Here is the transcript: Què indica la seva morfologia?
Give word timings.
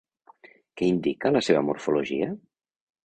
Què 0.79 0.87
indica 0.93 1.33
la 1.35 1.43
seva 1.49 1.63
morfologia? 1.67 2.31